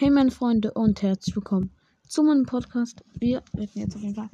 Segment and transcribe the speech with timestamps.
[0.00, 1.76] Hey meine Freunde und herzlich willkommen
[2.08, 3.04] zu meinem Podcast.
[3.12, 4.30] Wir werden jetzt auf jeden Fall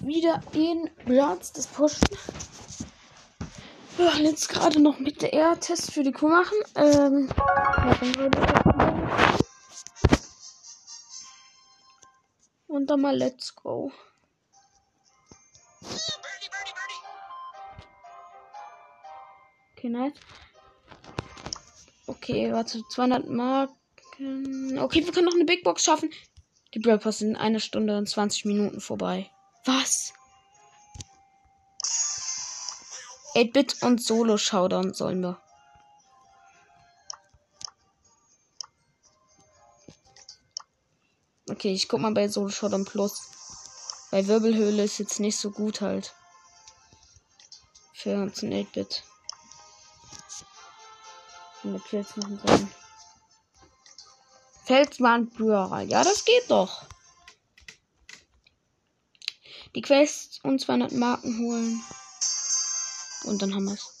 [0.00, 2.08] wieder in Bloods das pushen.
[3.98, 6.56] Wir wollen jetzt gerade noch mit der R-Test für die Kuh machen.
[6.76, 7.28] Ähm,
[12.66, 13.92] und dann mal let's go.
[19.76, 20.14] Okay, nice.
[22.06, 23.68] Okay, warte, 200 Mark.
[24.18, 26.10] Okay, wir können noch eine Big Box schaffen.
[26.74, 29.30] Die Brawl Pass sind eine Stunde und 20 Minuten vorbei.
[29.64, 30.12] Was?
[33.34, 35.40] 8-Bit und Solo Showdown sollen wir.
[41.50, 43.30] Okay, ich guck mal bei Solo Showdown Plus.
[44.10, 46.14] Bei Wirbelhöhle ist jetzt nicht so gut halt.
[47.92, 49.02] Für uns ein 8-Bit.
[51.64, 52.83] Mit Kills machen sollen.
[54.64, 55.82] Felsmann Brawler.
[55.82, 56.84] Ja, das geht doch.
[59.74, 61.82] Die Quest und 200 Marken holen.
[63.24, 63.94] Und dann haben wir es.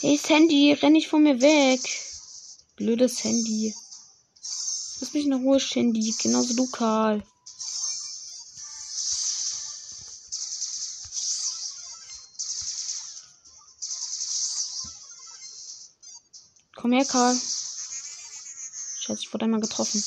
[0.00, 1.80] Hey Sandy, renn nicht von mir weg.
[2.74, 3.72] Blödes Handy.
[5.00, 6.12] Lass mich in Ruhe, Shandy.
[6.20, 7.22] Genauso du, Karl.
[16.82, 17.36] Komm her, Karl.
[18.98, 20.02] Scheiße, ich wurde einmal getroffen.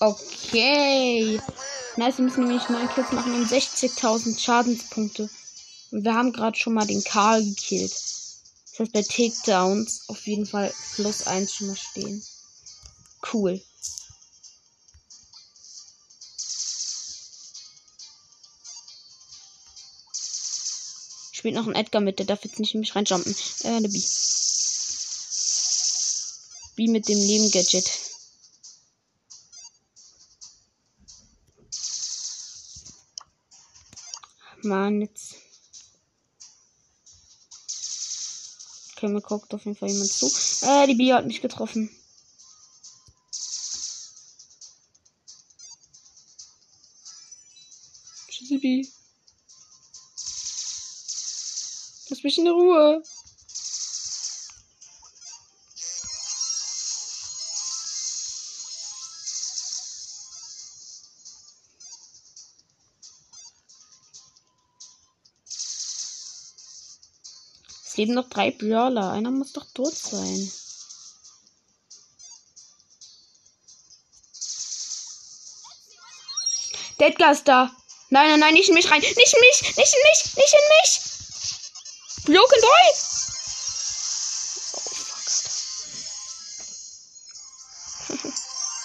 [0.00, 1.40] Okay.
[1.96, 5.30] Nice, wir müssen nämlich 9 Kills machen und 60.000 Schadenspunkte.
[5.92, 7.92] Und wir haben gerade schon mal den Karl gekillt.
[8.76, 12.22] Das heißt, bei Takedowns auf jeden Fall plus 1 schon mal stehen.
[13.32, 13.62] Cool.
[21.32, 23.34] Spielt noch ein Edgar mit, der darf jetzt nicht in mich reinjumpen.
[23.62, 24.02] Äh, eine B.
[26.76, 27.90] B mit dem Nebengadget.
[34.62, 35.45] Mann, jetzt.
[38.96, 40.26] Okay, mir guckt auf jeden Fall jemand zu.
[40.62, 41.90] Äh, die Bier hat mich getroffen.
[48.30, 48.88] Tschüssi, Bi.
[52.08, 53.02] Lass mich in Ruhe.
[67.96, 69.12] Es leben noch drei Brawler.
[69.12, 70.52] Einer muss doch tot sein.
[76.98, 77.74] Ist da.
[78.10, 79.00] Nein, nein, nein, nicht in mich rein.
[79.00, 79.32] Nicht in mich,
[79.78, 81.00] nicht in mich, nicht in mich.
[82.26, 82.92] Broken Boy.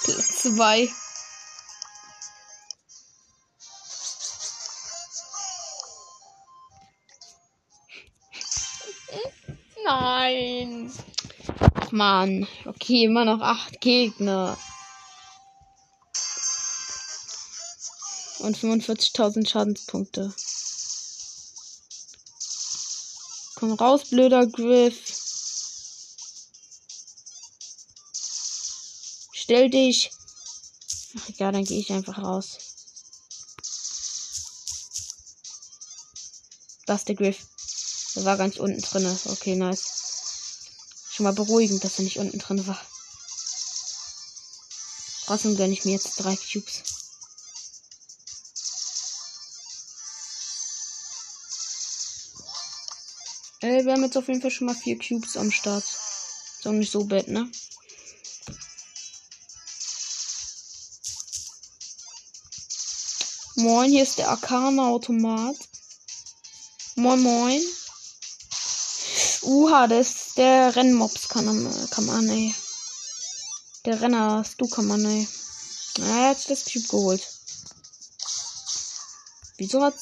[0.07, 0.22] Oh,
[0.55, 0.89] zwei.
[9.83, 10.91] Nein.
[11.73, 12.47] Ach man.
[12.66, 14.57] Okay, immer noch acht Gegner.
[18.39, 20.33] Und 45.000 Schadenspunkte.
[23.55, 24.97] Komm raus, blöder Griff.
[29.33, 30.11] Stell dich.
[31.17, 32.57] Ach egal, dann gehe ich einfach raus.
[36.85, 37.45] Das ist der Griff.
[38.16, 39.19] Der war ganz unten drin.
[39.25, 39.83] Okay, nice.
[41.11, 42.79] Schon mal beruhigend, dass er nicht unten drin war.
[45.25, 46.83] Trotzdem gönne ich mir jetzt drei Cubes.
[53.61, 55.84] Äh, wir haben jetzt auf jeden Fall schon mal vier Cubes am Start.
[55.84, 57.49] Ist auch nicht so bad, ne?
[63.55, 65.55] Moin, hier ist der Arcana-Automat.
[66.96, 67.61] Moin, moin.
[69.43, 71.46] Uha, das ist der Rennmops kann,
[71.90, 72.53] kann man, ey.
[73.85, 75.28] Der Renner, du kann man, ey.
[75.97, 77.28] Na, er hat das Typ geholt.
[79.58, 79.96] Wieso hat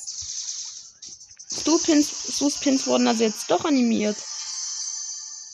[1.51, 4.18] Stu-Pins, Stu-Pins wurden also jetzt doch animiert?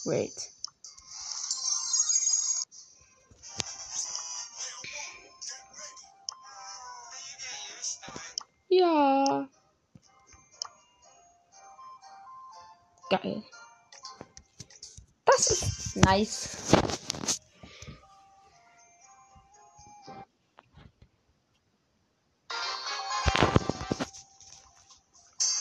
[0.05, 0.33] Wait.
[8.67, 9.47] Ja.
[13.09, 13.43] Geil.
[15.37, 16.49] Das ist nice.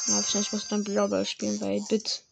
[0.07, 2.23] Ja, wahrscheinlich muss dann Blauber spielen, weil Bit.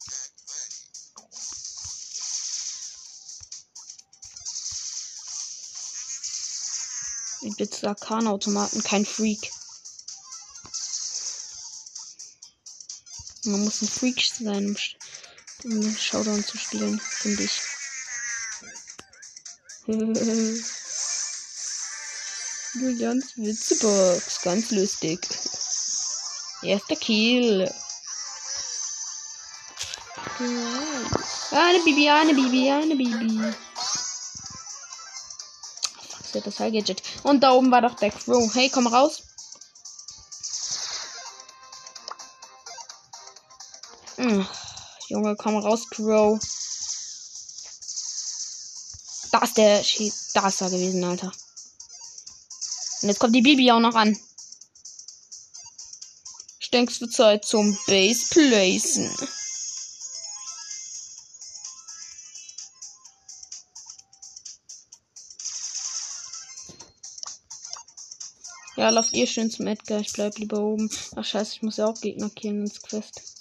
[7.56, 9.52] Bits Arkan-Automaten, kein Freak.
[13.44, 14.76] Man muss ein Freak sein,
[15.64, 17.60] um Showdown zu spielen, finde ich.
[22.74, 25.20] Julians Witzebox, ganz lustig.
[26.62, 27.70] Erster Kill.
[31.50, 33.52] Eine Bibi, eine Bibi, eine Bibi.
[36.32, 37.02] Das High Gadget.
[37.24, 38.54] Und da oben war doch der Crow.
[38.54, 39.22] Hey, komm raus.
[45.12, 46.40] Junge, komm raus, Crow.
[49.30, 50.14] Da ist der Schied.
[50.32, 51.30] Da ist er gewesen, Alter.
[53.02, 54.18] Und jetzt kommt die Bibi auch noch an.
[56.72, 59.10] Denkst du Zeit zum Base Placen?
[68.76, 70.00] Ja, lauft ihr schön zum Edgar.
[70.00, 70.90] Ich bleib lieber oben.
[71.14, 73.31] Ach scheiße, ich muss ja auch Gegner killen ins Quest.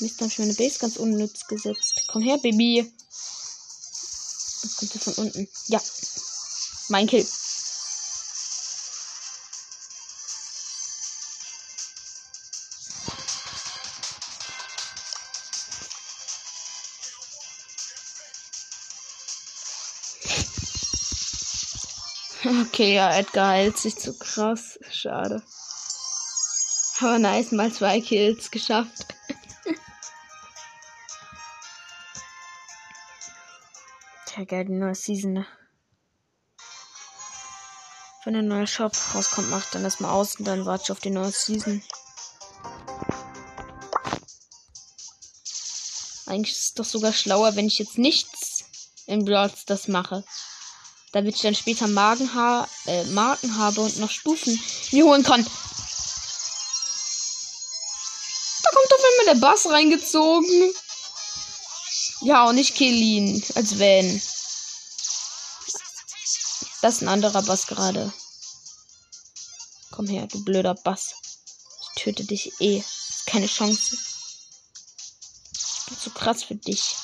[0.00, 2.04] Mist, hab ich meine Base ganz unnütz gesetzt.
[2.06, 2.92] Komm her, Baby.
[4.62, 5.48] Das kommt sie von unten.
[5.68, 5.80] Ja.
[6.88, 7.26] Mein Kill.
[22.44, 24.78] Okay, ja, Edgar heilt sich zu krass.
[24.92, 25.42] Schade.
[27.00, 29.15] Aber nice, mal zwei Kills geschafft.
[34.26, 35.46] Tja, geil, die neue Season, ne?
[38.24, 41.10] Wenn ein neuer Shop rauskommt, macht dann erstmal aus und dann warte ich auf die
[41.10, 41.82] neue Season.
[46.26, 48.64] Eigentlich ist es doch sogar schlauer, wenn ich jetzt nichts
[49.06, 50.24] in Brawl das mache
[51.16, 54.60] damit ich dann später Magen ha äh, Marken habe und noch Stufen
[54.92, 55.42] mir holen kann.
[58.62, 60.74] Da kommt auf einmal der Bass reingezogen.
[62.26, 64.20] Ja, und ich kill ihn, als wenn.
[66.82, 68.12] Das ist ein anderer Bass gerade.
[69.92, 71.14] Komm her, du blöder Bass.
[71.82, 72.82] Ich töte dich eh.
[73.26, 73.96] Keine Chance.
[75.52, 76.96] Ich bin zu krass für dich.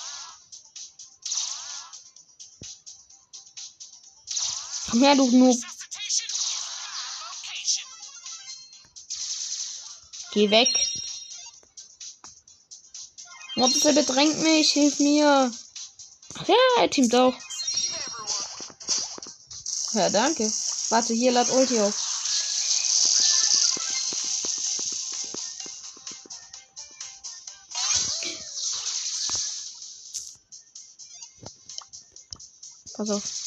[4.90, 5.56] Komm her, du Noob.
[10.32, 10.81] Geh weg.
[13.62, 14.72] Mobs, er bedrängt mich.
[14.72, 15.52] Hilf mir.
[16.34, 17.34] Ach ja, er teamt auch.
[19.92, 20.50] Ja, danke.
[20.88, 21.94] Warte, hier lad Ulti auf.
[32.96, 33.41] Pass auf.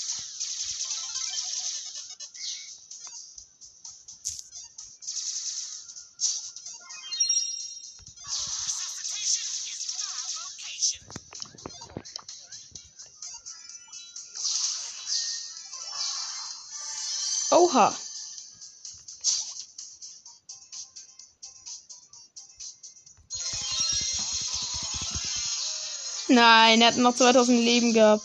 [17.51, 17.95] Oha.
[26.27, 28.23] Nein, er hat noch 2000 Leben gehabt.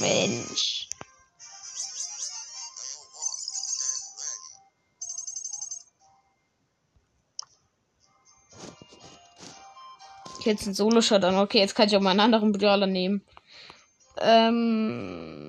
[0.00, 0.88] Mensch.
[10.44, 11.38] Jetzt ein Solo-Shot an.
[11.38, 13.22] Okay, jetzt kann ich auch mal einen anderen Brawler nehmen.
[14.18, 15.39] Ähm.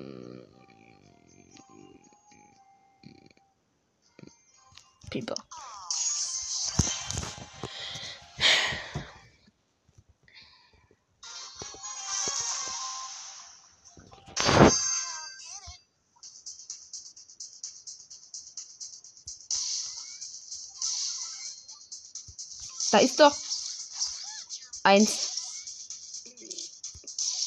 [5.12, 5.34] Pieper.
[22.90, 23.36] Da ist doch
[24.82, 25.06] ein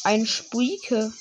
[0.03, 1.11] ein Spuike.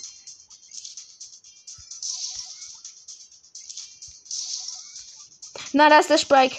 [5.74, 6.56] Na, da ist der Spike.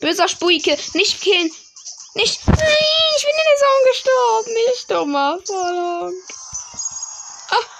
[0.00, 0.76] Böser Spuike.
[0.92, 1.50] Nicht killen.
[2.14, 2.46] Nicht.
[2.46, 2.58] Nein,
[3.16, 4.54] ich bin in der Zone gestorben.
[4.74, 6.14] Ich dummer Vollung.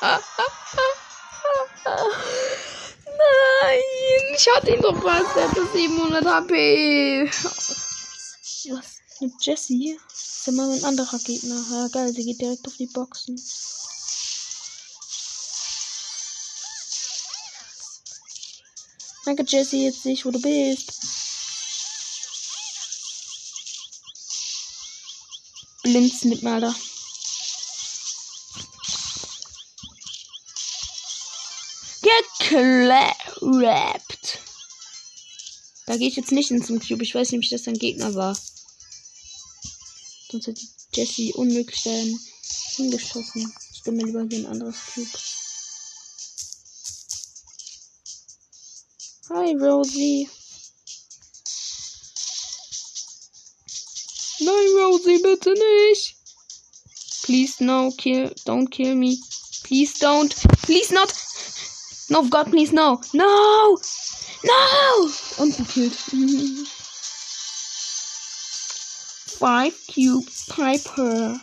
[3.62, 3.82] Nein,
[4.34, 5.36] ich hatte ihn doch fast.
[5.36, 7.26] Er hatte 700 HP.
[7.26, 9.00] Was?
[9.20, 9.98] Mit Jessie?
[10.10, 11.62] ist ja mal ein anderer Gegner.
[11.70, 13.38] Ja, geil, sie geht direkt auf die Boxen.
[19.25, 20.93] Danke, Jessie, jetzt sehe ich, wo du bist.
[25.83, 26.75] Blindsnip, Alter.
[32.38, 34.38] Geklappt.
[35.87, 37.02] Da gehe ich jetzt nicht in zum Cube.
[37.02, 38.37] Ich weiß nämlich, dass das ein Gegner war.
[40.31, 42.19] Sonst hätte Jesse unmöglich dahin
[42.76, 43.54] hingeschossen.
[43.73, 45.09] Ich bin mir lieber hier ein anderes Cube.
[49.31, 50.28] Hi, Rosie.
[54.40, 56.16] Nein, Rosie, bitte nicht.
[57.23, 59.19] Please no, kill, don't kill me.
[59.64, 60.35] Please don't.
[60.62, 61.11] Please not.
[62.11, 63.00] No, God, please no.
[63.14, 63.78] No!
[64.45, 65.09] No!
[65.38, 65.97] Und gekillt.
[69.38, 71.40] Five Cube Piper.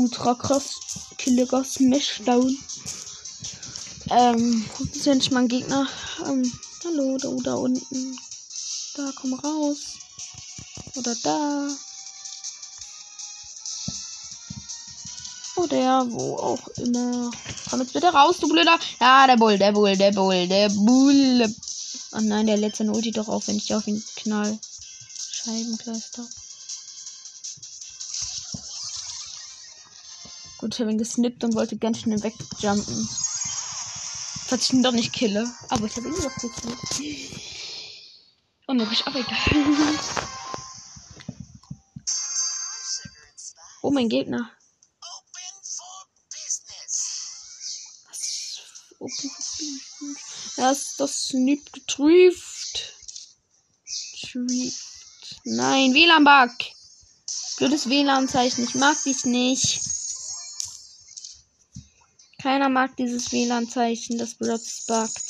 [0.00, 0.76] Ultra krass.
[1.18, 2.56] Killiger Smashdown.
[4.08, 5.86] Ähm, das ist nicht mein Gegner.
[6.26, 6.42] Ähm,
[6.84, 8.18] hallo, da, da unten.
[8.96, 9.98] Da, komm raus.
[10.96, 11.68] Oder da.
[15.56, 17.30] Oder wo auch immer.
[17.68, 18.78] Komm jetzt bitte raus, du Blöder.
[19.00, 21.54] Ja, der Bull, der Bull, der Bull, der Bull.
[22.12, 24.58] Oh nein, der letzte ulti doch auf, wenn ich auf ihn knall.
[25.30, 26.26] Scheibenkleister.
[30.60, 33.08] Gut, ich habe ihn gesnippt und wollte ganz schnell wegjumpen.
[34.46, 35.50] Falls ich ihn doch nicht kille.
[35.70, 36.76] Aber ich habe ihn doch gekillt.
[38.66, 39.38] Unmöglich, aber egal.
[43.80, 44.50] oh, mein Gegner.
[50.58, 52.92] Er ist das Snoop getrieft.
[55.44, 56.52] Nein, WLAN-Bug.
[57.56, 58.64] Blödes WLAN-Zeichen.
[58.64, 59.99] Ich mag dies nicht.
[62.42, 65.24] Keiner mag dieses WLAN-Zeichen, das Blöds buggt.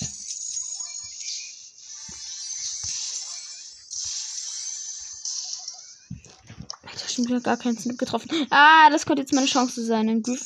[6.95, 8.31] Ich habe schon wieder gar keinen Snip getroffen.
[8.51, 10.09] Ah, das könnte jetzt meine Chance sein.
[10.09, 10.41] Ein Griff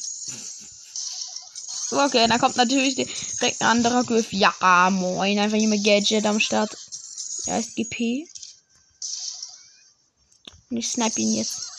[1.90, 4.32] Okay, da kommt natürlich direkt ein anderer Griff.
[4.32, 4.54] Ja,
[4.90, 5.38] moin.
[5.38, 6.76] Einfach hier mit Gadget am Start.
[7.46, 8.26] Er ist GP.
[10.70, 11.73] Und ich snipe ihn jetzt.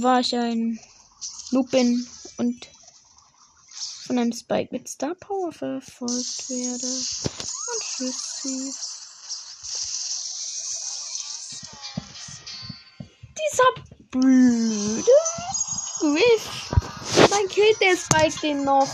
[0.00, 0.78] War ich ein
[1.50, 2.68] Lupin und
[4.06, 6.86] von einem Spike mit Star Power verfolgt werde.
[6.86, 8.72] Und tschüssi.
[13.34, 13.64] Dieser
[14.12, 15.02] blöde
[15.98, 16.70] Griff.
[17.30, 18.88] Dann killt der Spike den noch.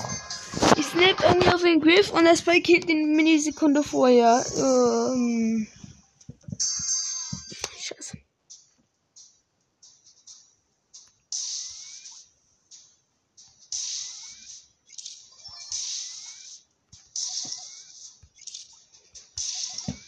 [0.78, 4.42] Ich snap irgendwie auf den Griff und der Spike killt den Minisekunde vorher.
[4.56, 5.63] Ähm.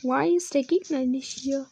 [0.07, 1.69] Why ist der Gegner nicht hier?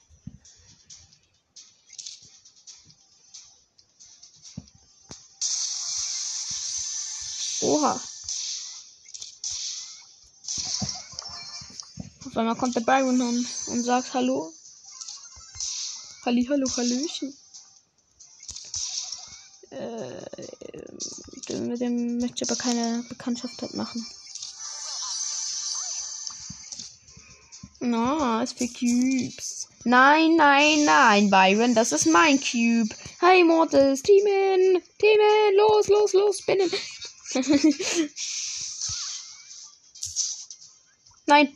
[7.62, 7.92] Oha.
[12.26, 14.52] Auf einmal kommt der Byron an und sagt Hallo.
[16.24, 17.38] Halli, hallo, Hallöchen.
[19.70, 24.04] Äh, mit dem möchte ich aber keine Bekanntschaft machen.
[27.86, 29.68] Na, no, ist für Cubes.
[29.84, 32.88] Nein, nein, nein, Byron, das ist mein Cube.
[33.20, 36.70] Hi, Mortis, Teamen, Teamen, los, los, los, spinnen.
[41.26, 41.54] Nein.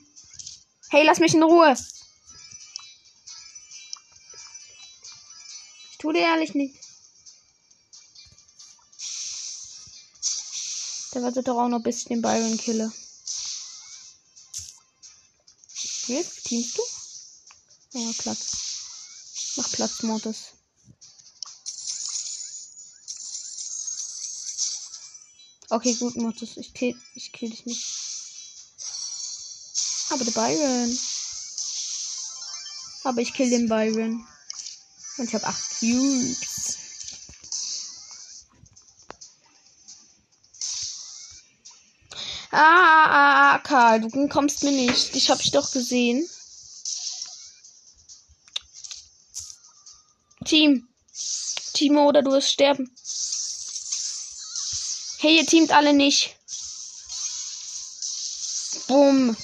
[0.90, 1.74] Hey, lass mich in Ruhe.
[5.92, 6.76] Ich tue dir ehrlich nicht.
[11.14, 12.92] Der wartet doch auch noch, bis ich den Byron kille.
[16.08, 16.82] Jetzt teamst du?
[17.98, 18.56] Ja, Platz.
[19.56, 20.36] Mach Platz, Mortis.
[25.68, 26.56] Okay, gut, Mortis.
[26.56, 27.84] Ich kill, ich kill dich nicht.
[30.08, 30.98] Aber der Byron.
[33.04, 34.26] Aber ich kill den Byron.
[35.18, 36.78] Und ich habe acht Cubes.
[42.50, 45.14] Ah, ah, ah, Karl, du kommst mir nicht.
[45.14, 46.28] Dich hab ich doch gesehen.
[50.46, 50.88] Team.
[51.74, 52.90] Timo, oder du wirst sterben.
[55.20, 56.36] Hey, ihr teamt alle nicht.
[58.86, 59.36] Bumm.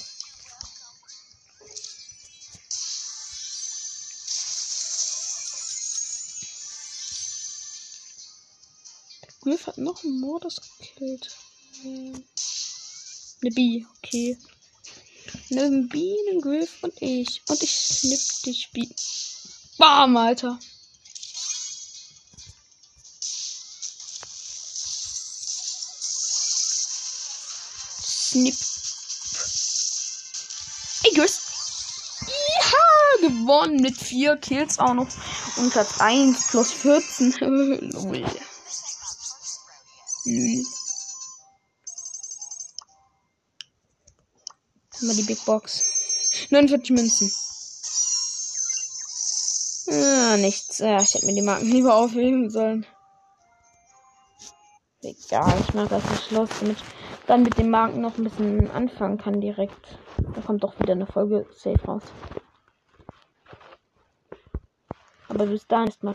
[9.41, 11.29] Griff hat noch einen Mordes gekillt.
[11.83, 12.25] Ähm.
[13.45, 14.35] Eine B, okay.
[15.51, 17.43] Eine B, eine Griff und ich.
[17.47, 18.87] Und ich schnipp dich B.
[19.77, 20.59] Bam, Alter.
[28.01, 28.55] Snip.
[31.03, 31.41] Eagles.
[32.25, 35.07] Ja, gewonnen mit vier Kills auch noch.
[35.57, 37.33] Und Platz 1 plus 14.
[37.91, 38.25] Lol.
[40.25, 40.65] Lül.
[45.01, 45.83] Wir die Big Box.
[46.49, 47.31] 49 Münzen.
[49.87, 50.79] Ah, nichts.
[50.79, 52.85] Ja, ich hätte mir die Marken lieber aufheben sollen.
[55.01, 56.83] Egal, ich mache das Schloss, damit ich
[57.27, 59.99] dann mit den Marken noch ein bisschen anfangen kann direkt.
[60.17, 62.03] Da kommt doch wieder eine Folge safe raus.
[65.27, 66.13] Aber bis dahin ist mal